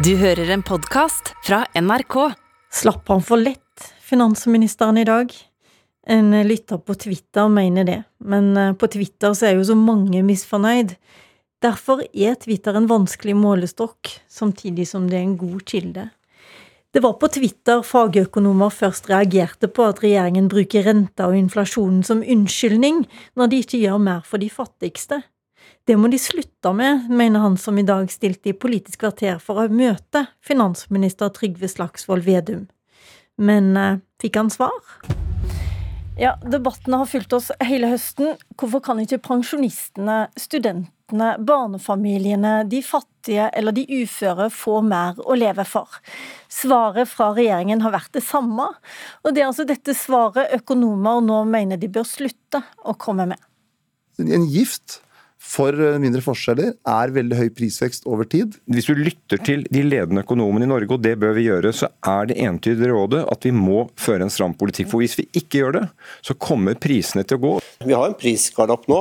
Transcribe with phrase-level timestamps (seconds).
[0.00, 2.14] Du hører en podkast fra NRK.
[2.72, 5.32] Slapp han for lett, finansministeren i dag?
[6.08, 10.22] En lytter på Twitter mener det, men eh, på Twitter så er jo så mange
[10.24, 10.94] misfornøyd.
[11.60, 16.06] Derfor er Twitter en vanskelig målestokk, samtidig som det er en god kilde.
[16.96, 22.24] Det var på Twitter fagøkonomer først reagerte på at regjeringen bruker renta og inflasjonen som
[22.24, 23.04] unnskyldning
[23.36, 25.20] når de ikke gjør mer for de fattigste.
[25.90, 29.58] Det må de slutte med, mener han som i dag stilte i Politisk kvarter for
[29.58, 32.68] å møte finansminister Trygve Slagsvold Vedum.
[33.42, 34.76] Men eh, fikk han svar?
[36.14, 38.38] Ja, debattene har fulgt oss hele høsten.
[38.54, 45.66] Hvorfor kan ikke pensjonistene, studentene, barnefamiliene, de fattige eller de uføre få mer å leve
[45.66, 45.98] for?
[46.46, 48.70] Svaret fra regjeringen har vært det samme,
[49.26, 53.48] og det er altså dette svaret økonomer nå mener de bør slutte å komme med.
[54.22, 55.00] En gift
[55.40, 58.58] for eh, mindre forskjeller er veldig høy prisvekst over tid.
[58.70, 61.88] Hvis du lytter til de ledende økonomene i Norge, og det bør vi gjøre, så
[62.06, 64.90] er det entydige rådet at vi må føre en stram politikk.
[64.92, 65.86] For hvis vi ikke gjør det,
[66.26, 67.54] så kommer prisene til å gå.
[67.86, 69.00] Vi har en prisgalopp nå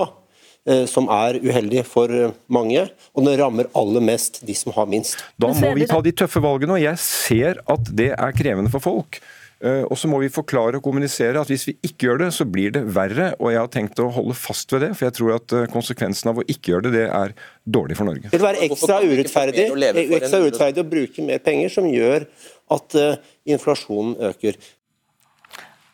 [0.70, 4.88] eh, som er uheldig for eh, mange, og den rammer aller mest de som har
[4.90, 5.20] minst.
[5.36, 8.88] Da må vi ta de tøffe valgene, og jeg ser at det er krevende for
[8.88, 9.20] folk.
[9.60, 12.48] Eh, og så må vi forklare og kommunisere at hvis vi ikke gjør det, så
[12.48, 13.34] blir det verre.
[13.44, 16.32] Og jeg har tenkt å holde fast ved det, for jeg tror at eh, konsekvensen
[16.32, 17.36] av å ikke gjøre det, det er
[17.68, 18.32] dårlig for Norge.
[18.32, 19.70] Det vil være ekstra urettferdig,
[20.16, 22.28] ekstra urettferdig å bruke mer penger, som gjør
[22.70, 24.58] at uh, inflasjonen øker.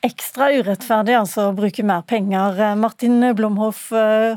[0.06, 2.60] Ekstra urettferdig altså å bruke mer penger.
[2.78, 3.88] Martin Blomhoff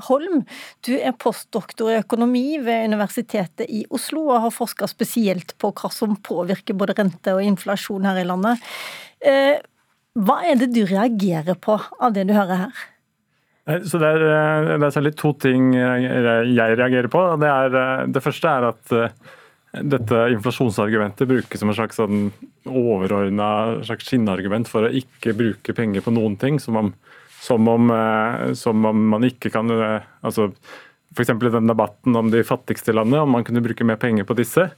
[0.06, 0.44] Holm,
[0.86, 5.90] du er postdoktor i økonomi ved Universitetet i Oslo og har forska spesielt på hva
[5.92, 8.64] som påvirker både rente og inflasjon her i landet.
[9.24, 9.58] Eh,
[10.18, 12.86] hva er det du reagerer på av det du hører her?
[13.84, 17.24] Så det, er, eh, det er særlig to ting jeg reagerer på.
[17.40, 18.96] Det, er, eh, det første er at
[19.84, 22.30] dette inflasjonsargumentet brukes som en slags sånn
[22.64, 26.56] overordna skinnargument for å ikke bruke penger på noen ting.
[26.62, 26.92] Som om,
[27.44, 27.92] som om,
[28.58, 30.48] som om man ikke kan altså
[31.14, 31.30] F.eks.
[31.40, 34.68] den debatten om de fattigste landene, om man kunne bruke mer penger på disse.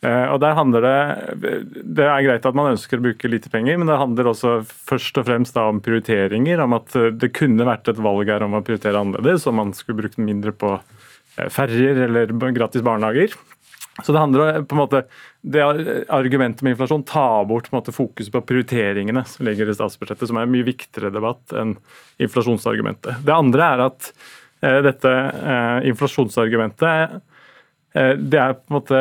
[0.00, 1.50] Eh, og der handler det,
[1.84, 5.20] det er greit at man ønsker å bruke lite penger, men det handler også først
[5.20, 6.62] og fremst om prioriteringer.
[6.64, 10.00] Om at det kunne vært et valg her om å prioritere annerledes, om man skulle
[10.00, 13.36] brukt mindre på eh, ferjer eller gratis barnehager.
[14.00, 15.00] Så det handler på en måte,
[15.44, 15.60] det
[16.08, 20.30] Argumentet med inflasjon tar bort på en måte fokuset på prioriteringene som ligger i statsbudsjettet,
[20.30, 21.74] som er en mye viktigere debatt enn
[22.22, 23.20] inflasjonsargumentet.
[23.26, 24.12] Det andre er at
[24.64, 25.12] eh, dette
[25.90, 27.18] inflasjonsargumentet Eh,
[27.90, 28.98] det er, på en måte,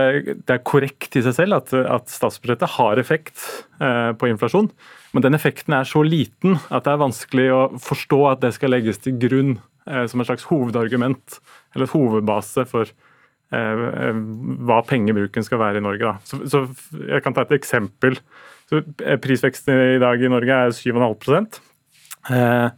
[0.48, 3.44] det er korrekt i seg selv at, at statsbudsjettet har effekt
[3.78, 4.72] eh, på inflasjon,
[5.14, 8.74] men den effekten er så liten at det er vanskelig å forstå at det skal
[8.74, 9.54] legges til grunn
[9.86, 11.38] eh, som et slags hovedargument
[11.76, 12.96] eller et hovedbase for
[13.50, 16.12] hva pengebruken skal være i Norge.
[16.22, 16.60] Så, så,
[17.10, 18.20] Jeg kan ta et eksempel.
[18.70, 18.84] Så
[19.24, 21.58] prisveksten i dag i Norge er 7,5
[22.30, 22.70] eh,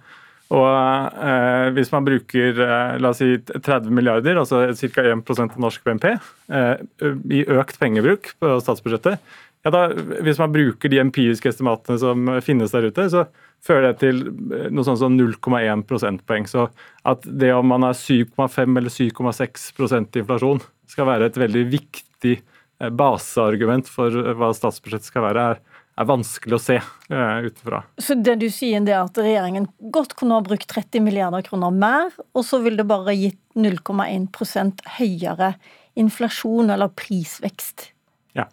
[0.51, 5.05] og eh, Hvis man bruker eh, la oss si 30 milliarder, altså ca.
[5.13, 6.09] 1% av norsk BNP,
[6.51, 6.83] eh,
[7.31, 9.21] i økt pengebruk på statsbudsjettet,
[9.61, 9.85] ja da,
[10.25, 13.27] hvis man bruker de empiriske estimatene som finnes der ute, så
[13.63, 16.47] fører det til eh, noe sånt som 0,1 prosentpoeng.
[16.49, 16.67] Så
[17.07, 22.89] at det om man har 7,5 eller 7,6 inflasjon, skal være et veldig viktig eh,
[22.89, 25.70] baseargument for hva statsbudsjettet skal være, er
[26.01, 27.83] er vanskelig å se uh, utenfra.
[28.01, 32.11] Så det du sier er at regjeringen godt kunne ha brukt 30 milliarder kroner mer,
[32.33, 35.53] og så ville det bare gitt 0,1% høyere
[35.99, 37.89] inflasjon eller prisvekst?
[38.37, 38.47] Ja.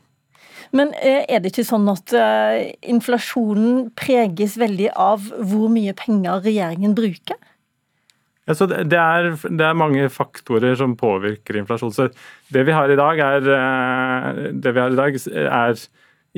[0.77, 6.43] Men uh, er det ikke sånn at uh, inflasjonen preges veldig av hvor mye penger
[6.49, 7.39] regjeringen bruker?
[8.49, 11.93] Ja, så det er, det, er, mange faktorer som påvirker inflasjon.
[11.93, 12.07] Så
[12.49, 13.43] det vi har i dag, er,
[14.57, 15.83] det vi har i dag er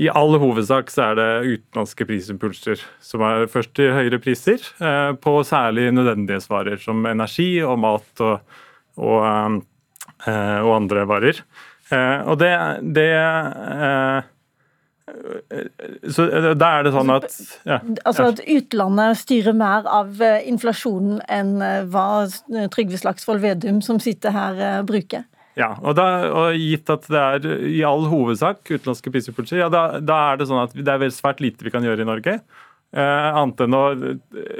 [0.00, 5.12] i all hovedsak så er det utenlandske prisimpulser som er først til høyere priser eh,
[5.20, 8.56] på særlig nødvendighetsvarer som energi og mat og,
[8.96, 9.60] og,
[10.24, 11.42] eh, og andre varer.
[11.92, 12.52] Eh, og det,
[12.96, 13.08] det
[16.14, 17.24] så da er det sånn at
[17.66, 17.80] ja.
[18.06, 21.56] Altså at utlandet styrer mer av inflasjonen enn
[21.90, 22.28] hva
[22.70, 25.26] Trygve Slagsvold Vedum, som sitter her, bruker?
[25.58, 29.98] Ja, og, da, og, Gitt at det er i all hovedsak utenlandske pissepolitier, ja, da,
[29.98, 32.36] da, er det sånn at det er vel svært lite vi kan gjøre i Norge.
[32.90, 33.82] Eh, annet enn å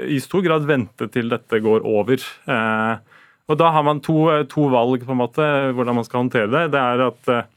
[0.07, 2.19] i stor grad vente til dette går over.
[2.19, 6.51] Eh, og Da har man to, to, valg på en måte, hvordan man skal håndtere
[6.51, 6.67] det.
[6.75, 7.49] Det er at eh,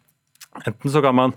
[0.55, 1.33] Enten så kan man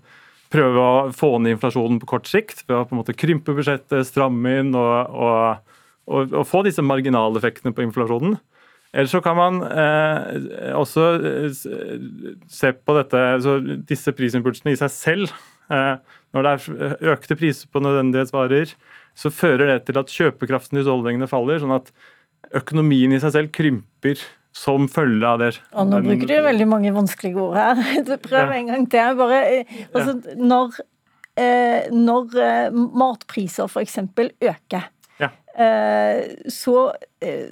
[0.54, 4.06] prøve å få ned inflasjonen på kort sikt ved å på en måte krympe budsjettet,
[4.06, 8.38] stramme inn og, og, og, og få disse marginaleffektene på inflasjonen.
[8.98, 11.58] Eller så kan man eh, også eh,
[12.50, 15.36] se på dette, så disse prisimpulsene i seg selv.
[15.70, 16.00] Eh,
[16.34, 18.74] når det er økte priser på nødvendighetsvarer,
[19.18, 21.62] så fører det til at kjøpekraften i husholdningene faller.
[21.62, 21.94] sånn at
[22.58, 24.20] økonomien i seg selv krymper
[24.58, 25.52] som følge av det.
[25.78, 27.82] Og nå bruker du veldig mange vanskelige ord her.
[28.30, 29.18] Prøv en gang til.
[29.20, 30.80] Bare, eh, altså, når,
[31.38, 34.00] eh, når eh, matpriser f.eks.
[34.42, 34.88] øker,
[35.22, 35.30] Ja.
[35.58, 36.24] eh,
[36.54, 36.88] så
[37.22, 37.52] eh,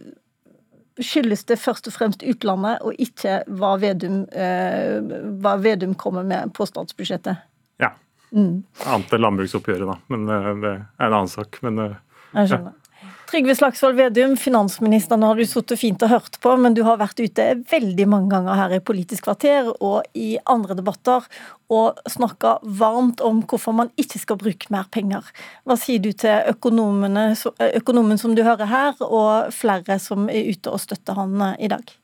[1.03, 5.01] skyldes det først og fremst utlandet, og ikke hva Vedum, eh,
[5.43, 7.41] hva Vedum kommer med på statsbudsjettet.
[7.83, 7.91] Ja.
[8.31, 9.97] Annet enn landbruksoppgjøret, da.
[10.13, 11.59] Men eh, det er en annen sak.
[11.65, 11.97] Men eh,
[12.33, 12.79] Jeg skjønner.
[13.25, 17.17] Trygve Slagsvold Vedum, finansministeren har du sittet fint og hørt på, men du har vært
[17.17, 21.25] ute veldig mange ganger her i Politisk kvarter og i andre debatter
[21.73, 25.25] og snakka varmt om hvorfor man ikke skal bruke mer penger.
[25.65, 30.83] Hva sier du til økonomen som du hører her, og flere som er ute og
[30.83, 31.95] støtter han eh, i dag?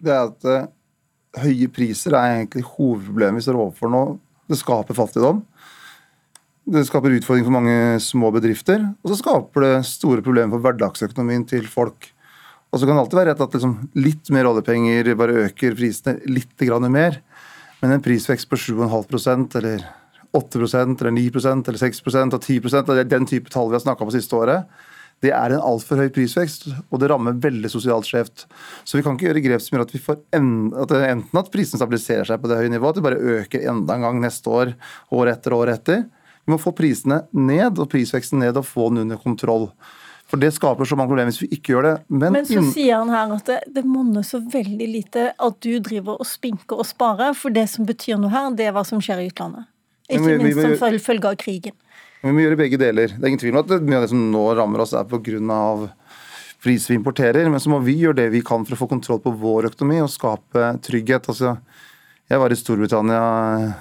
[0.00, 0.68] Det er at uh,
[1.40, 4.04] høye priser er egentlig hovedproblemet vi står overfor nå.
[4.50, 5.40] Det skaper fattigdom.
[6.70, 8.84] Det skaper utfordringer for mange små bedrifter.
[9.02, 12.12] Og så skaper det store problemer for hverdagsøkonomien til folk.
[12.70, 16.20] Og så kan det alltid være rett at liksom litt mer oljepenger bare øker prisene
[16.30, 16.54] litt
[16.86, 17.18] mer.
[17.80, 19.82] Men en prisvekst på 7,5% eller
[20.36, 24.12] 8% eller 9% eller 6% og 10% eller den type tall vi har snakka om
[24.12, 24.68] det siste året,
[25.20, 28.46] det er en altfor høy prisvekst, og det rammer veldig sosialt skjevt.
[28.88, 30.48] Så vi kan ikke gjøre grep som gjør at vi får en,
[30.80, 33.98] at enten at prisene stabiliserer seg på det høye nivået, at det bare øker enda
[33.98, 34.72] en gang neste år,
[35.12, 36.06] år etter år etter.
[36.50, 39.68] Vi må få prisene ned og prisveksten ned og få den under kontroll.
[40.26, 41.92] For det skaper så mange problemer hvis vi ikke gjør det.
[42.10, 45.76] Men, Men så sier han her at det, det monner så veldig lite at du
[45.78, 49.02] driver og spinker og sparer, for det som betyr noe her, det er hva som
[49.02, 49.68] skjer i utlandet.
[50.10, 51.76] Ikke vi- minst som følge, følge av krigen.
[52.22, 53.14] Vi må gjøre begge deler.
[53.14, 55.90] Det er ingen tvil om at mye av det som nå rammer oss, er pga.
[56.62, 57.48] priser vi importerer.
[57.50, 60.02] Men så må vi gjøre det vi kan for å få kontroll på vår økonomi
[60.02, 61.30] og skape trygghet.
[61.30, 61.58] Altså,
[62.28, 63.74] jeg var i Storbritannia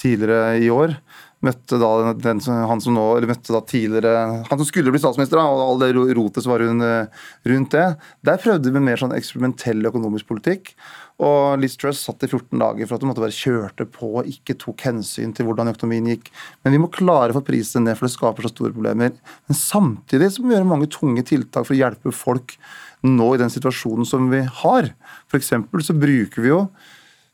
[0.00, 0.96] tidligere i år.
[1.44, 5.36] Møtte da den, han som nå, eller møtte da tidligere Han som skulle bli statsminister,
[5.36, 7.18] da, og all det rotet som var rundt,
[7.50, 7.86] rundt det.
[8.24, 10.72] Der prøvde vi mer sånn eksperimentell økonomisk politikk.
[11.22, 14.30] Og Liz Truss satt i 14 dager for at hun måtte bare kjørte på og
[14.30, 16.32] ikke tok hensyn til hvordan økonomien gikk.
[16.64, 19.14] Men vi må klare å få prisene ned, for det skaper så store problemer.
[19.46, 22.56] Men samtidig så må vi gjøre mange tunge tiltak for å hjelpe folk
[23.04, 24.90] nå i den situasjonen som vi har.
[25.34, 26.60] Eksempel så bruker vi jo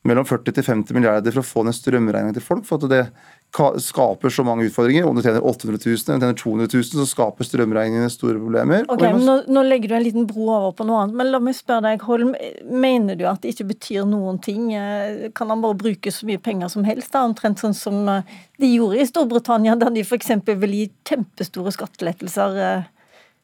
[0.09, 2.65] mellom 40 til 50 milliarder for å få ned strømregningen til folk.
[2.65, 3.03] for at det
[3.53, 5.05] skaper så mange utfordringer.
[5.09, 8.85] Om du tjener 800 000 eller tjener 200 000, så skaper strømregningene store problemer.
[8.89, 11.31] Ok, må- men nå, nå legger du en liten bro over på noe annet, men
[11.33, 12.35] la meg spørre deg, Holm,
[12.71, 14.73] mener du at det ikke betyr noen ting?
[14.75, 17.25] Eh, Kan han bare bruke så mye penger som helst, da?
[17.27, 18.23] omtrent sånn som eh,
[18.61, 20.31] de gjorde i Storbritannia, da de f.eks.
[20.47, 22.87] vil gi kjempestore skattelettelser?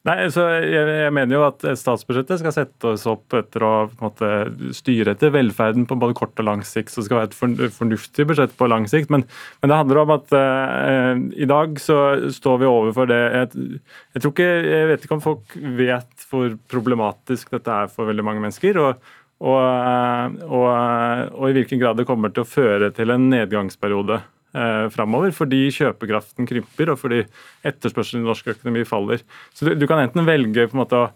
[0.07, 4.29] Nei, så jeg, jeg mener jo at statsbudsjettet skal sette oss opp etter å måte,
[4.77, 6.93] styre etter velferden på både kort og lang sikt.
[6.93, 9.11] Så det skal være et fornuftig budsjett på lang sikt.
[9.11, 9.25] Men,
[9.59, 11.99] men det handler om at uh, i dag så
[12.31, 13.79] står vi overfor det jeg,
[14.15, 18.27] jeg tror ikke, jeg vet ikke om folk vet hvor problematisk dette er for veldig
[18.27, 18.83] mange mennesker.
[18.83, 19.07] og
[19.37, 23.27] og, eh, og, eh, og i hvilken grad det kommer til å føre til en
[23.29, 24.23] nedgangsperiode
[24.57, 25.33] eh, framover.
[25.35, 27.23] Fordi kjøpekraften krymper, og fordi
[27.67, 29.23] etterspørselen i norsk økonomi faller.
[29.53, 31.11] Så du, du kan enten velge på en måte å,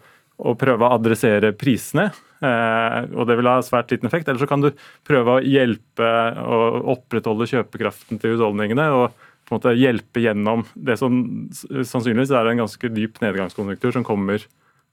[0.51, 2.11] å prøve å adressere prisene,
[2.45, 4.29] eh, og det vil ha svært liten effekt.
[4.29, 4.71] Eller så kan du
[5.07, 6.13] prøve å hjelpe
[6.45, 8.87] og opprettholde kjøpekraften til husholdningene.
[8.95, 11.15] og på en måte hjelpe gjennom det som
[11.51, 14.45] sannsynligvis er en ganske dyp nedgangskonjunktur som kommer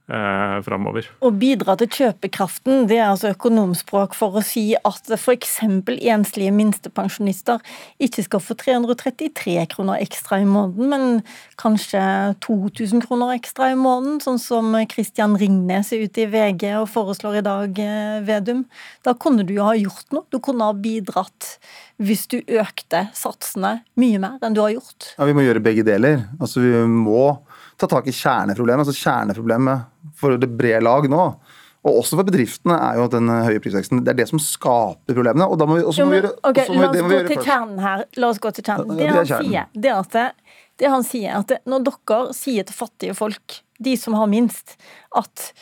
[0.09, 1.09] eh, framover.
[1.21, 5.59] Å bidra til kjøpekraften, det er altså økonomspråk for å si at f.eks.
[5.65, 7.63] enslige minstepensjonister
[8.03, 11.07] ikke skal få 333 kroner ekstra i måneden, men
[11.61, 12.03] kanskje
[12.45, 17.41] 2000 kroner ekstra i måneden, sånn som Christian Ringnes er ute i VG og foreslår
[17.41, 18.65] i dag, eh, Vedum.
[19.05, 20.27] Da kunne du jo ha gjort noe.
[20.31, 21.59] Du kunne ha bidratt
[21.99, 25.15] hvis du økte satsene mye mer enn du har gjort.
[25.19, 26.29] Ja, Vi må gjøre begge deler.
[26.39, 27.39] Altså Vi må
[27.79, 28.87] ta tak i kjerneproblemet.
[28.87, 29.87] altså Kjerneproblemet
[30.19, 31.25] for det brede lag nå,
[31.87, 34.03] og også for bedriftene, er jo at den høye prisveksten.
[34.05, 35.47] Det er det som skaper problemene.
[35.47, 37.15] og da må vi, også må vi gjøre, ok, og må La oss må vi
[37.15, 38.05] gå gjøre til kjernen her.
[38.19, 38.99] La oss gå til kjernen.
[38.99, 40.19] Ja, Det han sier, det at
[40.79, 44.77] det, han sier, at når dere sier til fattige folk, de som har minst,
[45.17, 45.53] at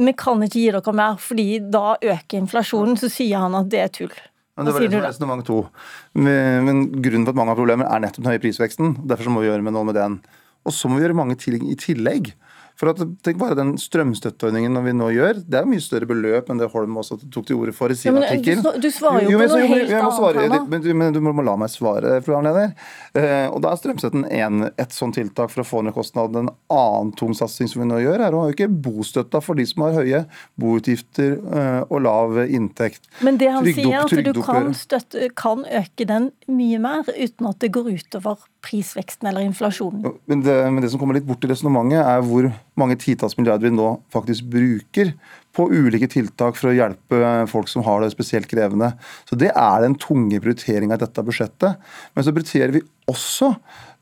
[0.00, 3.82] vi kan ikke gi dere mer fordi da øker inflasjonen, så sier han at det
[3.84, 4.14] er tull.
[4.56, 5.58] Men det var det som resonnement to.
[6.12, 8.96] Men, men grunnen for at mange har problemer, er nettopp den høye prisveksten.
[9.08, 10.18] Derfor så må vi gjøre med noe med den.
[10.68, 12.34] Og så må vi gjøre mange ting i tillegg.
[12.80, 16.58] For at, Tenk bare den strømstøtteordningen vi nå gjør, det er mye større beløp enn
[16.58, 18.62] det Holm også tok til orde for i sin Ja, artikkel.
[18.64, 20.56] du, du svarer jo, Jo, på noe helt jeg svare, annet.
[20.56, 22.72] her men, du, men du må, må la meg svare, programleder.
[23.14, 26.46] Eh, og da er strømstøtten en, et sånt tiltak for å få ned kostnadene.
[26.48, 29.84] En annen tung satsing som vi nå gjør, er å øke bostøtta for de som
[29.86, 30.24] har høye
[30.60, 33.04] boutgifter eh, og lav inntekt.
[33.24, 37.04] Men det han Trygdeopp- sier, er at du kan, støtte, kan øke den mye mer
[37.12, 40.04] uten at det går utover prisveksten eller inflasjonen.
[40.30, 42.46] Men det, men det som kommer litt bort i resonnementet, er hvor
[42.78, 45.12] mange titalls milliarder vi nå faktisk bruker
[45.52, 47.18] på ulike tiltak for å hjelpe
[47.50, 48.94] folk som har det spesielt krevende.
[49.28, 51.76] Så Det er den tunge prioriteringa i dette budsjettet.
[52.14, 53.50] Men så prioriterer vi også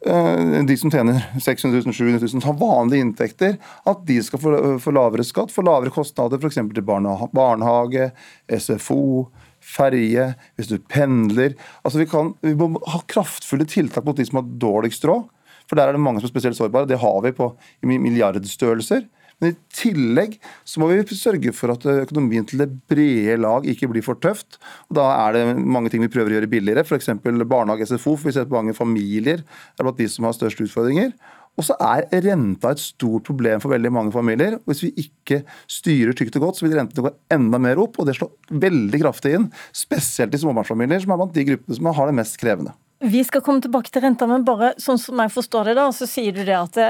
[0.06, 3.58] eh, de som tjener 600 000, 700 000, har vanlige inntekter,
[3.90, 6.60] at de skal få, få lavere skatt, få lavere kostnader f.eks.
[6.60, 8.12] til barneha- barnehage,
[8.46, 9.26] SFO,
[9.60, 11.58] ferje, hvis du pendler.
[11.82, 15.26] Altså vi, kan, vi må ha kraftfulle tiltak mot de som har dårligst råd.
[15.70, 16.88] For der er det mange som er spesielt sårbare.
[16.90, 17.52] Det har vi på
[17.86, 19.06] milliardstørrelser.
[19.40, 20.34] Men i tillegg
[20.68, 24.58] så må vi sørge for at økonomien til det brede lag ikke blir for tøft.
[24.90, 27.08] Og Da er det mange ting vi prøver å gjøre billigere, f.eks.
[27.48, 28.18] barnehage SFO.
[28.18, 31.14] For vi ser at mange familier er blant de som har størst utfordringer.
[31.58, 34.58] Og så er renta et stort problem for veldig mange familier.
[34.58, 37.98] og Hvis vi ikke styrer tykt og godt, så vil rentene gå enda mer opp.
[37.98, 41.92] Og det slår veldig kraftig inn, spesielt i småbarnsfamilier, som er blant de gruppene som
[41.96, 42.76] har det mest krevende.
[43.00, 46.08] Vi skal komme tilbake til renta, men bare sånn som jeg forstår det, da, så
[46.08, 46.88] sier du det at det,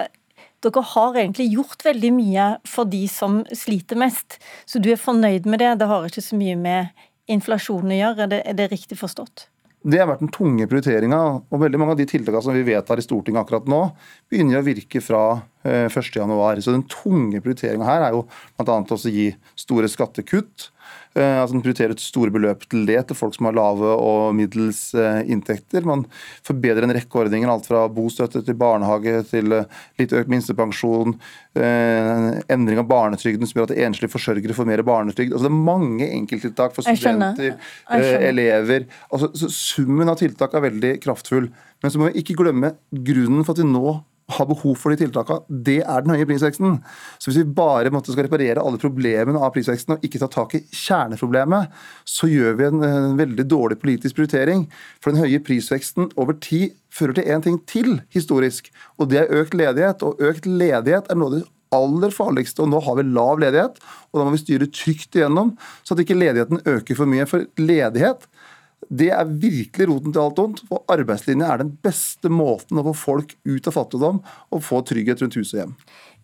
[0.64, 4.40] dere har egentlig gjort veldig mye for de som sliter mest.
[4.66, 5.76] Så du er fornøyd med det?
[5.78, 9.46] Det har ikke så mye med inflasjonen å gjøre, er det, er det riktig forstått?
[9.80, 11.20] Det har vært den tunge prioriteringa.
[11.48, 13.80] Og veldig mange av de tiltakene som vi vedtar i Stortinget akkurat nå,
[14.28, 15.22] begynner å virke fra
[15.64, 16.60] eh, 1.1.
[16.60, 18.26] Så den tunge prioriteringa her er jo
[18.58, 18.76] bl.a.
[18.82, 19.30] å gi
[19.62, 20.68] store skattekutt.
[21.10, 24.34] Eh, altså man prioriterer et store beløp til det til folk som har lave og
[24.38, 25.86] middels eh, inntekter.
[25.86, 26.04] Man
[26.46, 31.16] forbedrer en rekke ordninger, alt fra bostøtte til barnehage til eh, litt økt minstepensjon.
[31.58, 35.34] Endring av barnetrygden som gjør at enslige forsørgere får mer barnetrygd.
[35.34, 37.58] Altså Det er mange enkelttiltak for studenter,
[38.30, 38.86] elever.
[39.10, 41.50] Altså, så Summen av tiltak er veldig kraftfull.
[41.82, 43.98] Men så må vi ikke glemme grunnen for at vi nå
[44.36, 45.44] har behov for de tiltakene.
[45.68, 46.78] Det er den høye prisveksten.
[47.18, 50.56] Så hvis vi bare måtte skal reparere alle problemene av prisveksten og ikke ta tak
[50.58, 51.70] i kjerneproblemet,
[52.08, 54.66] så gjør vi en, en veldig dårlig politisk prioritering.
[55.00, 59.40] For den høye prisveksten over tid fører til én ting til historisk, og det er
[59.42, 60.04] økt ledighet.
[60.06, 63.78] Og økt ledighet er noe av det aller farligste, og nå har vi lav ledighet,
[64.10, 65.52] og da må vi styre trygt igjennom,
[65.86, 67.26] så at ikke ledigheten øker for mye.
[67.30, 68.26] For ledighet
[68.88, 70.62] det er virkelig roten til alt ondt.
[70.72, 75.22] Og arbeidslinja er den beste måten å få folk ut av fattigdom og få trygghet
[75.22, 75.76] rundt hus og hjem.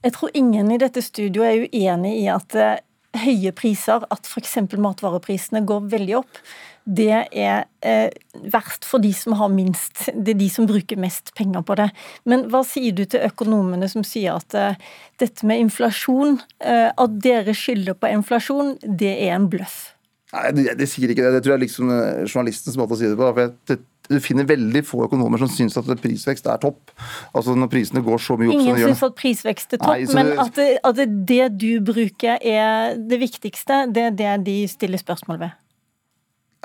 [0.04, 2.78] Jeg tror ingen i dette studioet er uenig i at eh,
[3.16, 4.58] høye priser, at f.eks.
[4.76, 6.40] matvareprisene går veldig opp,
[6.86, 8.12] det er eh,
[8.52, 10.04] verst for de som har minst.
[10.14, 11.88] Det er de som bruker mest penger på det.
[12.30, 14.78] Men hva sier du til økonomene som sier at eh,
[15.18, 19.95] dette med inflasjon, eh, at dere skylder på inflasjon, det er en bløff?
[20.34, 21.36] Nei, det, det sier ikke det.
[21.36, 23.28] Det tror jeg er liksom eh, journalistens måte å si det på.
[23.28, 23.76] For jeg, det,
[24.10, 26.94] du finner veldig få økonomer som syns at prisvekst er topp.
[27.36, 29.82] Altså Når prisene går så mye opp som Ingen de gjør syns at prisvekst er
[29.82, 34.18] topp, Nei, men at det, at det, det du bruker er det viktigste, det er
[34.18, 35.56] det de stiller spørsmål ved.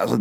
[0.04, 0.20] Altså,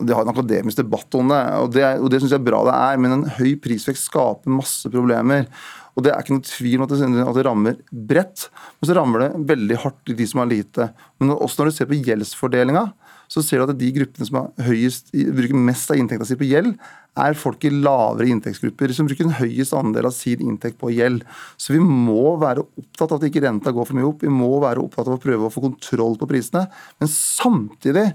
[0.00, 2.64] De har en akademisk debatt om det, og det, og det syns jeg er bra
[2.68, 2.98] det er.
[3.02, 5.48] Men en høy prisvekst skaper masse problemer.
[5.92, 8.46] Og Det er ikke noe tvil om at det, at det rammer bredt,
[8.80, 10.88] men så rammer det veldig hardt i de som har lite.
[11.20, 12.86] Men også når du ser på gjeldsfordelinga,
[13.32, 16.74] så ser du at de gruppene som høyest, bruker mest av inntekta si på gjeld,
[17.20, 21.24] er folk i lavere inntektsgrupper som bruker en høyest andel av sin inntekt på gjeld.
[21.60, 24.24] Så vi må være opptatt av at ikke renta går for mye opp.
[24.24, 26.64] Vi må være opptatt av å prøve å få kontroll på prisene.
[27.00, 28.06] Men samtidig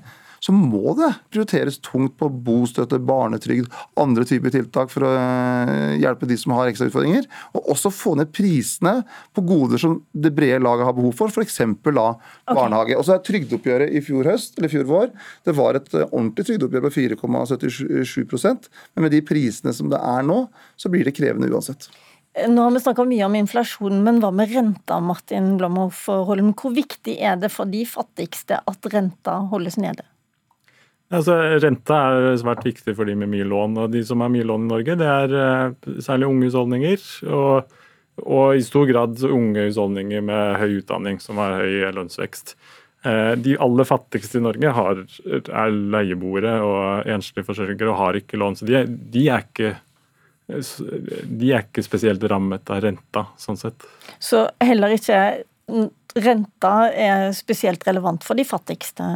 [0.43, 6.29] så må det prioriteres tungt på bostøtte, barnetrygd, andre typer tiltak for å eh, hjelpe
[6.29, 7.27] de som har ekstra utfordringer.
[7.57, 9.01] Og også få ned prisene
[9.35, 11.61] på goder som det brede laget har behov for, f.eks.
[11.83, 12.07] da
[12.53, 12.97] barnehage.
[12.97, 15.13] Og så er trygdeoppgjøret i fjor høst, eller fjor vår,
[15.47, 20.25] det var et eh, ordentlig trygdeoppgjør på 4,77% men med de prisene som det er
[20.25, 20.43] nå,
[20.75, 21.89] så blir det krevende uansett.
[22.47, 26.51] Nå har vi snakka mye om inflasjon, men hva med renta, Martin Blomhoff Holm?
[26.57, 30.05] Hvor viktig er det for de fattigste at renta holdes nede?
[31.07, 33.77] Altså, Renta er svært viktig for de med mye lån.
[33.79, 37.05] og De som har mye lån i Norge, det er eh, særlig unge husholdninger.
[37.31, 37.77] Og,
[38.25, 42.57] og i stor grad unge husholdninger med høy utdanning som har høy lønnsvekst.
[43.07, 48.39] Eh, De aller fattigste i Norge har, er leieboere og enslige forsørgere og har ikke
[48.41, 48.59] lån.
[48.59, 49.75] Så de, de, er ikke,
[50.49, 53.87] de er ikke spesielt rammet av renta, sånn sett.
[54.19, 55.21] Så heller ikke
[56.17, 59.07] renta er spesielt relevant for de fattigste,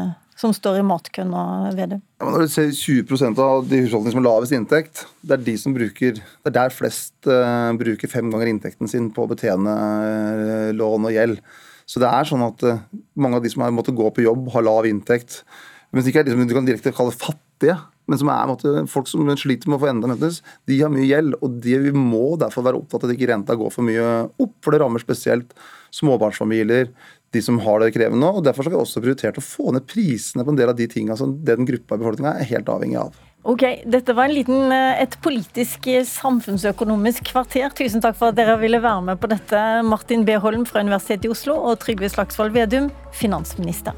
[0.41, 1.41] som står i matkøen nå,
[1.77, 2.01] Vedum?
[2.21, 5.75] Når du ser 20% av de husholdningene som har lavest inntekt, det er de som
[5.75, 10.69] bruker, det er der flest uh, bruker fem ganger inntekten sin på å betjene uh,
[10.77, 11.43] lån og gjeld.
[11.89, 12.81] Så det er sånn at uh,
[13.21, 15.41] mange av de som har måttet gå på jobb, har lav inntekt.
[15.91, 17.77] Men ikke er de som du kan direkte kalle fattige,
[18.09, 21.07] men som er måte, folk som sliter med å få endene møtes, de har mye
[21.07, 21.37] gjeld.
[21.39, 24.07] Og de, vi må derfor være opptatt av at ikke renta går for mye
[24.41, 25.55] opp, for det rammer spesielt
[25.95, 26.91] småbarnsfamilier,
[27.31, 30.43] de som har det krevende og Derfor har vi også prioritert å få ned prisene
[30.43, 33.19] på en del av de tingene som den gruppa i befolkninga er helt avhengig av.
[33.47, 37.71] Ok, Dette var en liten, eh, et politisk eh, samfunnsøkonomisk kvarter.
[37.73, 39.81] Tusen takk for at dere ville være med på dette.
[39.87, 40.37] Martin B.
[40.37, 43.97] Holm fra Universitetet i Oslo og Trygve Slagsvold Vedum, finansminister.